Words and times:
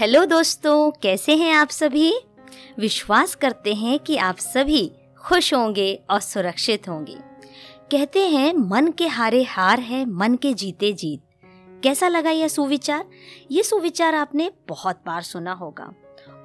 Hello 0.00 0.24
दोस्तों, 0.24 0.90
कैसे 0.90 1.36
हैं 1.36 1.52
आप 1.54 1.68
सभी? 1.68 2.12
विश्वास 2.78 3.34
करते 3.34 3.74
हैं 3.74 3.98
कि 3.98 4.16
आप 4.16 4.36
सभी 4.36 4.92
खुश 5.18 5.54
होंगे 5.54 6.00
और 6.10 6.20
सुरक्षित 6.20 6.88
होंगे। 6.88 7.16
कहते 7.90 8.28
हैं, 8.28 8.52
मन 8.54 8.90
के 8.90 9.06
हारे 9.06 9.42
हार 9.42 9.80
है, 9.80 10.04
मन 10.06 10.34
के 10.34 10.54
जीते 10.54 10.92
जीत। 10.92 11.22
कैसा 11.82 12.08
लगा 12.08 12.30
यह 12.30 12.48
सुविचार? 12.48 13.04
ये 13.50 13.62
सुविचार 13.62 14.14
आपने 14.14 14.50
बहुत 14.68 15.00
बार 15.06 15.22
सुना 15.22 15.52
होगा। 15.52 15.92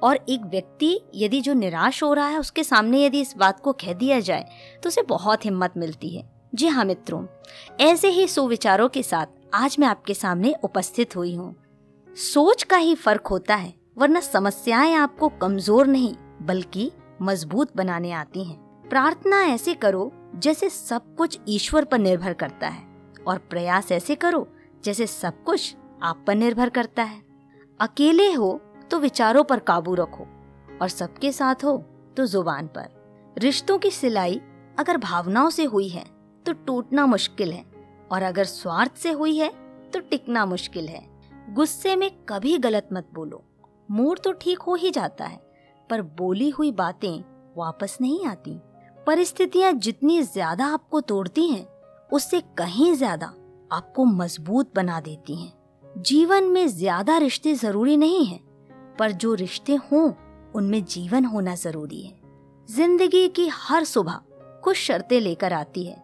और 0.02 0.24
एक 0.28 0.40
व्यक्ति 0.40 1.00
यदि 1.14 1.40
जो 1.40 1.54
निराश 1.54 2.02
हो 2.02 2.12
रहा 2.14 2.28
है, 2.28 2.38
उसके 2.38 2.64
सामने 2.64 3.04
यदि 3.04 3.20
इस 3.20 3.36
बात 3.36 3.60
को 3.60 3.72
कह 3.72 3.92
दिया 3.92 4.20
जाए 4.20 4.48
तो 4.82 4.88
उसे 4.88 5.02
बहुत 5.02 5.44
हिम्मत 5.44 5.74
मिलती 5.76 6.16
है। 6.16 6.30
जी 6.54 6.68
हाँ 6.68 6.84
मित्रों, 6.84 7.26
ऐसे 7.80 8.08
ही 8.08 8.26
सुविचारों 8.28 8.88
के 8.88 9.02
साथ 9.02 9.26
आज 9.54 9.76
मैं 9.78 9.88
आपके 9.88 10.14
सामने 10.14 10.54
उपस्थित 10.64 11.16
हुई 11.16 11.34
हूँ। 11.34 11.54
सोच 12.16 12.62
का 12.62 12.76
ही 12.76 12.94
फ़र्क 12.94 13.26
होता 13.26 13.54
है, 13.54 13.72
वरना 13.98 14.20
समस्याएँ 14.20 14.94
आपको 14.94 15.28
कमज़ोर 15.30 15.86
नहीं, 15.86 16.14
बल्कि 16.42 16.90
मज़बूत 17.22 17.76
बनाने 17.76 18.10
आती 18.12 18.42
हैं। 18.44 18.56
प्रार्थना 18.84 19.40
ऐसे 19.44 19.74
करो, 19.74 20.10
जैसे 20.36 20.68
सब 20.68 21.14
कुछ 21.14 21.38
ईश्वर 21.48 21.84
पर 21.84 21.98
निर्भर 21.98 22.32
करता 22.32 22.68
है, 22.68 22.82
और 23.26 23.38
प्रयास 23.40 23.92
ऐसे 23.92 24.14
करो, 24.14 24.46
जैसे 24.84 25.06
सब 25.06 25.42
कुछ 25.44 25.74
आप 26.02 26.24
पर 26.26 26.34
निर्भर 26.34 26.68
करता 26.70 27.02
है। 27.02 27.20
अकेले 27.80 28.32
हो 28.32 28.60
तो 28.90 28.98
विचारों 28.98 29.44
पर 29.44 29.58
काबू 29.60 29.94
रखो, 29.94 30.26
और 30.82 30.88
सबके 30.88 31.32
साथ 31.32 31.64
हो 31.64 31.76
तो 32.16 32.26
ज़ुबान 32.26 32.66
पर। 32.68 32.88
रिश्तों 33.36 33.78
की 33.78 33.90
सिलाई 33.90 34.40
अगर 34.78 34.96
भावनाओं 34.98 35.50
से 35.50 35.64
हुई 35.64 35.88
है 35.88 36.04
तो 36.46 36.52
टूटना 36.66 37.06
मुश्किल 37.06 37.52
है, 37.52 37.64
और 38.12 38.22
अगर 38.22 38.44
स्वार्थ 38.44 38.96
से 38.96 39.10
हुई 39.12 39.36
है 39.38 39.48
तो 39.92 40.00
टिकना 40.00 40.44
मुश्किल 40.46 40.88
है। 40.88 41.10
गुस्से 41.52 41.94
में 41.96 42.10
कभी 42.28 42.56
गलत 42.58 42.88
मत 42.92 43.08
बोलो। 43.14 43.42
मूड 43.88 44.18
तो 44.18 44.32
ठीक 44.32 44.58
हो 44.58 44.74
ही 44.74 44.90
जाता 44.90 45.24
है, 45.24 45.40
पर 45.90 46.02
बोली 46.02 46.48
हुई 46.50 46.70
बातें 46.72 47.22
वापस 47.56 47.96
नहीं 48.00 48.24
आती। 48.26 48.58
परिस्थितियाँ 49.06 49.72
जितनी 49.72 50.20
ज़्यादा 50.22 50.66
आपको 50.66 51.00
तोड़ती 51.00 51.46
हैं, 51.48 51.66
उससे 52.10 52.40
कहीं 52.58 52.92
ज़्यादा 52.94 53.26
आपको 53.70 54.04
मज़बूत 54.04 54.72
बना 54.76 55.00
देती 55.00 55.36
हैं। 55.36 56.02
जीवन 56.02 56.44
में 56.44 56.66
ज़्यादा 56.68 57.16
रिश्ते 57.18 57.54
ज़रूरी 57.54 57.96
नहीं 57.96 58.24
है, 58.26 58.40
पर 58.98 59.12
जो 59.12 59.34
रिश्ते 59.34 59.74
हों, 59.74 60.12
उनमें 60.54 60.84
जीवन 60.84 61.24
होना 61.24 61.54
ज़रूरी 61.54 62.02
है। 62.02 62.20
ज़िंदगी 62.68 63.28
की 63.28 63.48
हर 63.52 63.84
सुबह 63.84 64.20
कुछ 64.64 64.76
शर्तें 64.76 65.20
लेकर 65.20 65.52
आती 65.52 65.84
है, 65.84 66.02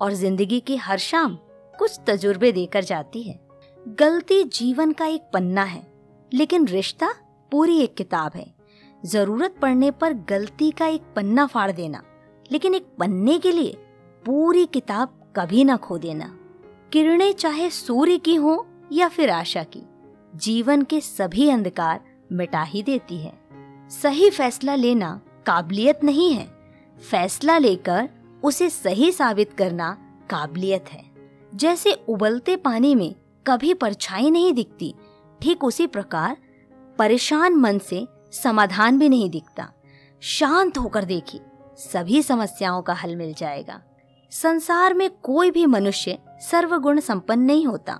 और 0.00 0.12
ज़िंदगी 0.14 0.60
की 0.60 0.76
हर 0.78 0.98
शाम 1.00 1.38
कुछ 1.74 2.00
तजुर्बे 2.06 2.52
देकर 2.52 2.84
जाती 2.84 3.22
है। 3.22 3.44
गलती 3.86 4.42
जीवन 4.44 4.92
का 4.92 5.06
एक 5.06 5.22
पन्ना 5.32 5.62
है, 5.62 5.86
लेकिन 6.32 6.66
रिश्ता 6.66 7.08
पूरी 7.52 7.78
एक 7.80 7.94
किताब 7.94 8.32
है। 8.34 8.46
ज़रूरत 9.04 9.54
पड़ने 9.62 9.90
पर 9.90 10.12
गलती 10.12 10.70
का 10.70 10.86
एक 10.86 11.02
पन्ना 11.16 11.46
फाड़ 11.46 11.70
देना, 11.72 12.02
लेकिन 12.52 12.74
एक 12.74 12.86
पन्ने 12.98 13.38
के 13.38 13.52
लिए 13.52 13.76
पूरी 14.24 14.64
किताब 14.66 15.32
कभी 15.36 15.64
ना 15.64 15.76
खो 15.76 15.98
देना। 15.98 16.26
किरणें 16.92 17.32
चाहे 17.32 17.68
सूर्य 17.70 18.16
की 18.18 18.34
हो 18.34 18.66
या 18.92 19.08
फिर 19.08 19.30
आशा 19.30 19.62
की, 19.62 19.82
जीवन 20.34 20.82
के 20.82 21.00
सभी 21.00 21.48
अंधकार 21.50 22.00
मिटा 22.32 22.62
ही 22.62 22.82
देती 22.82 23.18
है। 23.18 23.32
सही 23.90 24.30
फैसला 24.30 24.74
लेना 24.74 25.20
काबिलियत 25.46 26.04
नहीं 26.04 26.32
है। 26.32 26.48
फैसला 27.10 27.58
लेकर 27.58 28.08
उसे 28.44 28.70
सही 28.70 29.12
साबित 29.12 29.52
करना 29.52 29.96
काबिलियत 30.30 30.84
है। 30.88 31.04
जैसे 31.54 31.92
उबलते 32.08 32.56
पानी 32.56 32.94
में 32.94 33.14
कभी 33.46 33.72
परछाई 33.74 34.30
नहीं 34.30 34.52
दिखती। 34.52 34.94
ठीक 35.40 35.64
उसी 35.64 35.86
प्रकार 35.86 36.36
परेशान 36.98 37.54
मन 37.54 37.78
से 37.78 38.06
समाधान 38.32 38.98
भी 38.98 39.08
नहीं 39.08 39.28
दिखता। 39.30 39.72
शांत 40.22 40.78
होकर 40.78 41.04
देखी, 41.04 41.40
सभी 41.78 42.22
समस्याओं 42.22 42.82
का 42.82 42.92
हल 42.94 43.16
मिल 43.16 43.34
जाएगा। 43.34 43.80
संसार 44.32 44.94
में 44.94 45.10
कोई 45.22 45.50
भी 45.50 45.66
मनुष्य 45.66 46.18
सर्वगुण 46.42 47.00
संपन्न 47.00 47.42
नहीं 47.42 47.66
होता, 47.66 47.98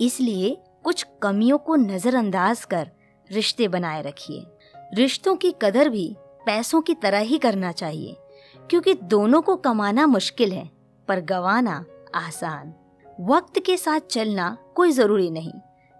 इसलिए 0.00 0.56
कुछ 0.84 1.06
कमियों 1.22 1.58
को 1.58 1.76
नजरअंदाज 1.76 2.64
कर 2.64 2.90
रिश्ते 3.30 3.68
बनाए 3.68 4.02
रखिए। 4.02 4.44
रिश्तों 4.94 5.34
की 5.36 5.54
कदर 5.62 5.88
भी 5.88 6.14
पैसों 6.46 6.80
की 6.80 6.94
तरह 6.94 7.18
ही 7.20 7.38
करना 7.38 7.72
चाहिए, 7.72 8.16
क्योंकि 8.70 8.94
दोनों 8.94 9.40
को 9.42 9.56
कमाना 9.56 10.06
मुश्किल 10.06 10.52
है, 10.52 10.70
पर 11.08 11.20
गवाना 11.20 11.84
आसान। 12.14 12.74
वक्त 13.20 13.58
के 13.58 13.76
साथ 13.76 14.00
चलना 14.00 14.56
कोई 14.74 14.90
ज़रूरी 14.92 15.30
नहीं। 15.30 15.52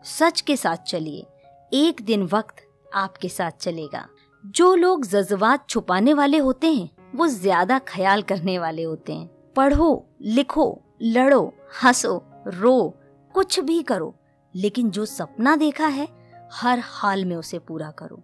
सच 0.04 0.40
के 0.40 0.56
साथ 0.56 0.76
चलिए। 0.76 1.26
एक 1.72 2.02
दिन 2.02 2.22
वक्त 2.22 2.56
आपके 2.94 3.28
साथ 3.28 3.50
चलेगा। 3.50 4.08
जो 4.46 4.74
लोग 4.74 5.06
जज्बात 5.06 5.68
छुपाने 5.68 6.14
वाले 6.14 6.38
होते 6.38 6.66
हैं, 6.66 6.90
वो 7.14 7.26
ज़्यादा 7.26 7.78
ख्याल 7.78 8.22
करने 8.22 8.58
वाले 8.58 8.82
होते 8.82 9.12
हैं। 9.12 9.52
पढ़ो, 9.56 10.06
लिखो, 10.20 10.82
लड़ो, 11.02 11.54
हंसो, 11.84 12.24
रो, 12.46 12.94
कुछ 13.34 13.60
भी 13.60 13.82
करो, 13.82 14.14
लेकिन 14.54 14.90
जो 14.90 15.04
सपना 15.04 15.56
देखा 15.56 15.86
है, 15.86 16.08
हर 16.52 16.78
हाल 16.84 17.24
में 17.24 17.36
उसे 17.36 17.58
पूरा 17.58 17.90
करो। 17.90 18.22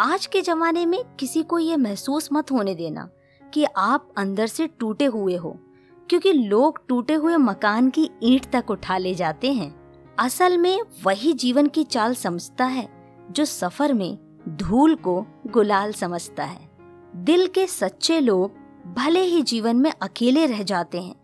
आज 0.00 0.26
के 0.26 0.40
जमाने 0.40 0.86
में 0.86 1.04
किसी 1.20 1.42
को 1.42 1.58
ये 1.58 1.76
महसूस 1.76 2.28
मत 2.32 2.50
होने 2.50 2.74
देना 2.74 3.08
कि 3.52 3.64
आप 3.76 4.08
अंदर 4.16 4.46
से 4.46 4.66
टूटे 4.66 5.04
हुए 5.04 5.36
हो। 5.36 5.58
क्योंकि 6.08 6.32
लोग 6.32 6.80
टूटे 6.88 7.14
हुए 7.14 7.36
मकान 7.36 7.88
की 7.90 8.08
ईंट 8.22 8.50
तक 8.52 8.70
उठा 8.70 8.96
ले 8.98 9.14
जाते 9.14 9.52
हैं। 9.52 9.74
असल 10.18 10.56
में 10.58 10.80
वही 11.04 11.32
जीवन 11.34 11.66
की 11.66 11.84
चाल 11.84 12.14
समझता 12.14 12.64
है, 12.64 12.88
जो 13.30 13.44
सफ़र 13.44 13.92
में 13.92 14.18
धूल 14.50 14.94
को 14.96 15.20
गुलाल 15.46 15.92
समझता 15.92 16.44
है। 16.44 16.68
दिल 17.16 17.46
के 17.46 17.66
सच्चे 17.66 18.20
लोग 18.20 18.64
भले 18.96 19.20
ही 19.20 19.42
जीवन 19.42 19.76
में 19.76 19.90
अकेले 19.92 20.46
रह 20.46 20.62
जाते 20.62 21.00
हैं, 21.00 21.14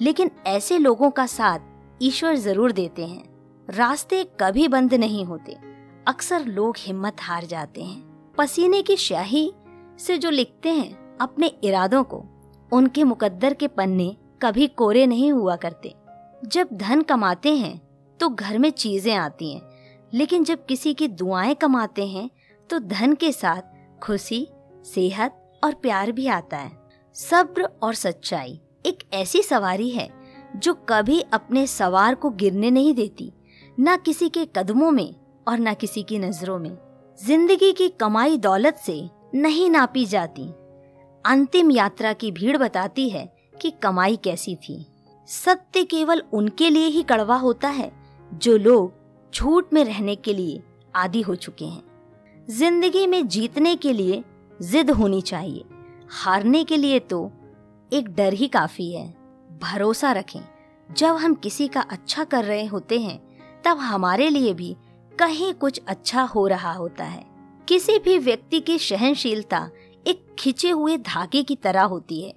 लेकिन 0.00 0.30
ऐसे 0.46 0.78
लोगों 0.78 1.10
का 1.10 1.26
साथ 1.26 1.58
ईश्वर 2.00 2.36
ज़रूर 2.36 2.72
देते 2.72 3.06
हैं। 3.06 3.24
रास्ते 3.68 4.22
कभी 4.40 4.68
बंद 4.68 4.94
नहीं 4.94 5.24
होते, 5.24 5.56
अक्सर 6.06 6.44
लोग 6.46 6.76
हिम्मत 6.78 7.16
हार 7.20 7.44
जाते 7.46 7.82
हैं। 7.82 8.34
पसीने 8.36 8.82
की 8.82 8.96
स्याही 8.96 9.50
से 9.98 10.18
जो 10.18 10.30
लिखते 10.30 10.68
हैं 10.68 11.18
अपने 11.18 11.46
इरादों 11.64 12.02
को, 12.04 12.24
उनके 12.72 13.04
मुकद्दर 13.04 13.54
के 13.54 13.68
पन्ने 13.68 14.16
कभी 14.40 14.66
कोरे 14.68 15.06
नहीं 15.06 15.30
हुआ 15.32 15.56
करते। 15.56 15.94
जब 16.42 16.68
धन 16.72 17.02
कमाते 17.02 17.54
हैं 17.56 17.80
तो 18.20 18.28
घर 18.28 18.58
में 18.58 18.70
चीज़ें 18.70 19.14
आती 19.14 19.52
हैं, 19.52 19.62
लेकिन 20.12 20.44
जब 20.44 20.64
किसी 20.66 20.92
की 20.94 21.08
दुआएँ 21.08 21.54
कमाते 21.54 22.06
हैं 22.06 22.28
तो 22.70 22.78
धन 22.78 23.14
के 23.14 23.32
साथ 23.32 23.62
खुशी, 24.02 24.46
सेहत 24.84 25.60
और 25.64 25.74
प्यार 25.74 26.12
भी 26.12 26.26
आता 26.28 26.56
है। 26.56 26.70
सब्र 27.16 27.68
और 27.82 27.94
सच्चाई 27.94 28.60
एक 28.84 29.02
ऐसी 29.14 29.42
सवारी 29.42 29.88
है, 29.90 30.08
जो 30.56 30.74
कभी 30.88 31.20
अपने 31.32 31.66
सवार 31.66 32.14
को 32.14 32.30
गिरने 32.32 32.70
नहीं 32.70 32.94
देती, 32.94 33.32
न 33.78 33.96
किसी 33.96 34.28
के 34.28 34.44
कदमों 34.56 34.90
में 34.90 35.14
और 35.46 35.58
न 35.58 35.74
किसी 35.74 36.02
की 36.02 36.18
नज़रों 36.18 36.58
में। 36.58 36.76
ज़िंदगी 37.18 37.72
की 37.72 37.88
कमाई 37.90 38.36
दौलत 38.38 38.76
से 38.76 39.02
नहीं 39.34 39.68
नापी 39.70 40.04
जाती। 40.06 40.46
अंतिम 41.24 41.70
यात्रा 41.70 42.12
की 42.12 42.30
भीड़ 42.32 42.56
बताती 42.56 43.08
है 43.10 43.26
कि 43.62 43.70
कमाई 43.82 44.16
कैसी 44.16 44.54
थी? 44.56 44.84
सत्य 45.26 45.84
केवल 45.84 46.22
उनके 46.32 46.70
लिए 46.70 46.86
ही 46.86 47.02
कड़वा 47.02 47.36
होता 47.36 47.68
है, 47.68 47.92
जो 48.34 48.56
लोग 48.56 48.92
झूठ 49.34 49.72
में 49.72 49.84
रहने 49.84 50.14
के 50.16 50.34
लिए 50.34 50.62
आदि 50.94 51.20
हो 51.20 51.34
चुके 51.34 51.64
हैं। 51.64 51.82
ज़िंदगी 52.50 53.06
में 53.06 53.26
जीतने 53.28 53.76
के 53.76 53.92
लिए 53.92 54.22
जिद 54.62 54.90
होनी 54.90 55.20
चाहिए। 55.20 55.64
हारने 56.10 56.64
के 56.64 56.76
लिए 56.76 56.98
तो 56.98 57.30
एक 57.92 58.08
डर 58.08 58.32
ही 58.32 58.48
काफ़ी 58.48 58.90
है। 58.92 59.06
भरोसा 59.62 60.12
रखें, 60.12 60.40
जब 60.90 61.14
हम 61.14 61.34
किसी 61.34 61.68
का 61.68 61.80
अच्छा 61.80 62.24
कर 62.24 62.44
रहे 62.44 62.66
होते 62.66 63.00
हैं, 63.00 63.20
तब 63.64 63.78
हमारे 63.78 64.28
लिए 64.30 64.54
भी 64.54 64.76
कहीं 65.18 65.52
कुछ 65.54 65.80
अच्छा 65.88 66.22
हो 66.22 66.46
रहा 66.46 66.72
होता 66.72 67.04
है। 67.04 67.26
किसी 67.68 67.98
भी 67.98 68.18
व्यक्ति 68.18 68.60
की 68.60 68.78
सहनशीलता 68.78 69.68
एक 70.06 70.26
खिंचे 70.38 70.70
हुए 70.70 70.96
धागे 70.96 71.42
की 71.42 71.56
तरह 71.56 71.82
होती 71.82 72.20
है। 72.22 72.34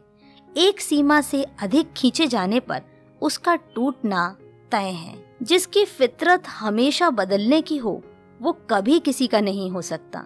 एक 0.58 0.82
सीमा 0.82 1.22
से 1.22 1.44
अधिक 1.62 1.94
खींचे 1.94 2.28
जाने 2.28 2.60
पर 2.60 2.82
उसका 3.22 3.56
टूटना 3.56 4.38
तय 4.72 4.90
है। 4.90 5.36
जिसकी 5.44 5.86
फितरत 5.86 6.48
हमेशा 6.48 7.10
बदलने 7.10 7.62
की 7.62 7.78
हो, 7.78 8.02
वो 8.40 8.52
कभी 8.70 9.00
किसी 9.00 9.28
का 9.28 9.42
नहीं 9.42 9.70
हो 9.72 9.82
सकता, 9.82 10.26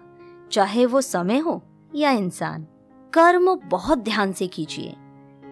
चाहे 0.52 0.86
वो 0.86 1.00
समय 1.00 1.38
हो 1.38 1.62
या 1.94 2.10
इंसान। 2.10 2.66
कर्म 3.12 3.54
बहुत 3.64 3.98
ध्यान 3.98 4.32
से 4.32 4.46
कीजिए, 4.46 4.94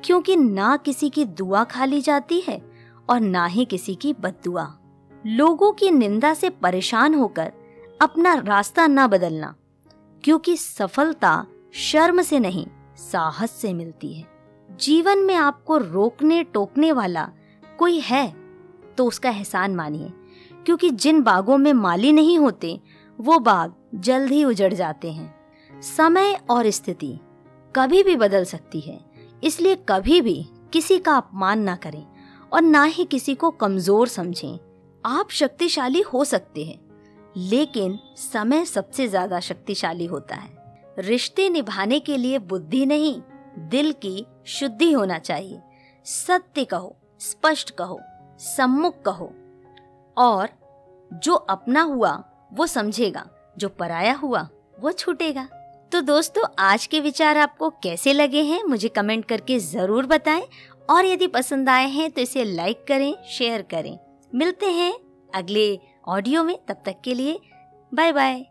क्योंकि 0.04 0.36
ना 0.36 0.76
किसी 0.76 1.10
की 1.10 1.24
दुआ 1.24 1.64
खाली 1.64 2.00
जाती 2.00 2.40
है 2.40 2.60
और 3.08 3.20
ना 3.20 3.46
ही 3.46 3.64
किसी 3.64 3.94
की 3.94 4.12
बददुआ। 4.12 4.66
लोगों 5.26 5.72
की 5.72 5.90
निंदा 5.90 6.34
से 6.34 6.50
परेशान 6.50 7.14
होकर 7.14 7.52
अपना 8.02 8.34
रास्ता 8.34 8.86
ना 8.86 9.06
बदलना, 9.06 9.54
क्योंकि 10.24 10.56
सफलता 10.56 11.46
शर्म 11.74 12.22
से 12.22 12.38
नहीं, 12.38 12.66
साहस 12.96 13.50
से 13.50 13.72
मिलती 13.74 14.12
है। 14.12 14.33
जीवन 14.74 15.18
में 15.18 15.34
आपको 15.34 15.76
रोकने, 15.78 16.42
टोकने 16.44 16.92
वाला 16.92 17.28
कोई 17.78 17.98
है 18.00 18.32
तो 18.98 19.06
उसका 19.06 19.30
एहसान 19.30 19.74
मानिए। 19.74 20.12
क्योंकि 20.66 20.90
जिन 20.90 21.22
बागों 21.22 21.56
में 21.58 21.72
माली 21.72 22.12
नहीं 22.12 22.38
होते, 22.38 22.80
वो 23.18 23.38
बाग 23.38 23.74
जल्द 23.96 24.30
ही 24.32 24.44
उजड़ 24.44 24.72
जाते 24.74 25.12
हैं। 25.12 25.80
समय 25.82 26.38
और 26.50 26.70
स्थिति 26.70 27.18
कभी 27.74 28.02
भी 28.02 28.16
बदल 28.16 28.44
सकती 28.44 28.80
है। 28.80 28.98
इसलिए 29.42 29.76
कभी 29.88 30.20
भी 30.20 30.44
किसी 30.72 30.98
का 30.98 31.16
अपमान 31.16 31.60
ना 31.60 31.76
करें 31.76 32.04
और 32.52 32.62
ना 32.62 32.82
ही 32.84 33.04
किसी 33.04 33.34
को 33.34 33.50
कमज़ोर 33.52 34.08
समझें। 34.08 34.58
आप 35.04 35.30
शक्तिशाली 35.30 36.00
हो 36.02 36.24
सकते 36.24 36.64
हैं, 36.64 36.78
लेकिन 37.36 37.98
समय 38.18 38.64
सबसे 38.64 39.08
ज़्यादा 39.08 39.40
शक्तिशाली 39.40 40.06
होता 40.06 40.36
है। 40.36 40.94
रिश्ते 40.98 41.48
निभाने 41.50 41.98
के 42.00 42.16
लिए 42.16 42.38
बुद्धि 42.40 42.84
नहीं, 42.86 43.20
दिल 43.60 43.92
की 43.94 44.24
शुद्धि 44.46 44.92
होना 44.92 45.18
चाहिए। 45.18 45.60
सत्य 46.04 46.64
कहो, 46.64 46.96
स्पष्ट 47.20 47.70
कहो, 47.70 48.00
सम्मुख 48.38 49.02
कहो। 49.02 49.32
और 50.16 50.48
जो 51.12 51.34
अपना 51.34 51.82
हुआ, 51.82 52.24
वो 52.54 52.66
समझेगा। 52.66 53.26
जो 53.58 53.68
पराया 53.68 54.14
हुआ, 54.14 54.48
वो 54.80 54.92
छूटेगा। 54.92 55.48
तो 55.92 56.00
दोस्तों, 56.00 56.44
आज 56.58 56.86
के 56.86 57.00
विचार 57.00 57.38
आपको 57.38 57.70
कैसे 57.70 58.12
लगे 58.12 58.42
हैं, 58.42 58.62
मुझे 58.64 58.88
कमेंट 58.88 59.24
करके 59.24 59.58
ज़रूर 59.58 60.06
बताएँ। 60.06 60.48
और 60.90 61.04
यदि 61.04 61.26
पसंद 61.26 61.68
आए 61.68 61.88
हैं 61.88 62.10
तो 62.10 62.20
इसे 62.20 62.44
लाइक 62.44 62.84
करें, 62.88 63.24
शेयर 63.24 63.62
करें। 63.62 63.98
मिलते 64.34 64.66
हैं 64.66 64.94
अगले 65.34 65.78
ऑडियो 66.08 66.44
में, 66.44 66.58
तब 66.68 66.82
तक 66.86 67.00
के 67.04 67.14
लिए 67.14 67.40
बाय 67.94 68.12
बाय 68.12 68.46